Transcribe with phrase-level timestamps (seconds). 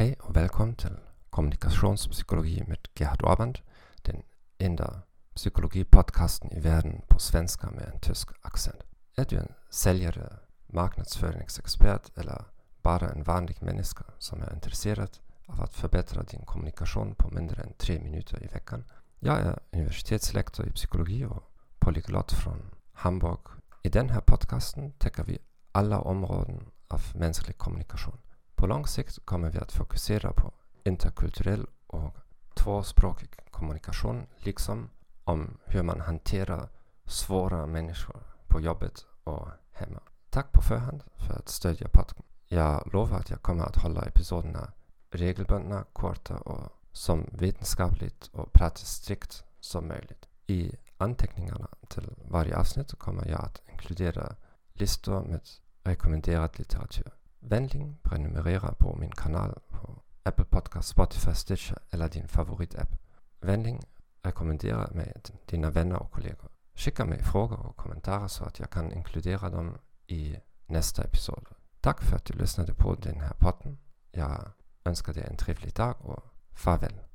[0.00, 0.96] Hej och välkommen till
[1.30, 3.58] kommunikationspsykologi med Gerhard Orband,
[4.02, 4.22] den
[4.58, 5.02] enda
[5.34, 8.82] psykologipodcasten i världen på svenska med en tysk accent.
[9.16, 10.36] Är du en säljare,
[10.66, 12.44] marknadsföringsexpert eller
[12.82, 17.72] bara en vanlig människa som är intresserad av att förbättra din kommunikation på mindre än
[17.72, 18.84] tre minuter i veckan?
[19.18, 21.42] Jag är universitetslektor i psykologi och
[21.78, 23.40] polyglott från Hamburg.
[23.82, 25.38] I den här podcasten täcker vi
[25.72, 28.18] alla områden av mänsklig kommunikation.
[28.60, 30.52] På lång sikt kommer vi att fokusera på
[30.84, 32.16] interkulturell och
[32.54, 34.90] tvåspråkig kommunikation liksom
[35.24, 36.68] om hur man hanterar
[37.04, 40.00] svåra människor på jobbet och hemma.
[40.30, 42.22] Tack på förhand för att stödja podden.
[42.48, 44.72] Jag lovar att jag kommer att hålla episoderna
[45.10, 50.28] regelbundna, korta och som vetenskapligt och praktiskt strikt som möjligt.
[50.46, 54.34] I anteckningarna till varje avsnitt kommer jag att inkludera
[54.72, 55.40] listor med
[55.82, 57.12] rekommenderad litteratur.
[57.40, 62.88] Vänligen prenumerera på min kanal på Apple Podcast, Spotify, Stitcher eller din favoritapp.
[63.40, 63.82] Vänligen
[64.22, 66.48] rekommendera mig till dina vänner och kollegor.
[66.74, 71.46] Skicka mig frågor och kommentarer så att jag kan inkludera dem i nästa episod.
[71.80, 73.78] Tack för att du lyssnade på den här podden.
[74.10, 74.52] Jag
[74.84, 77.09] önskar dig en trevlig dag och farväl.